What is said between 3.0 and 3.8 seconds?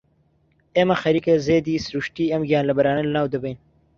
لەناو دەبەین.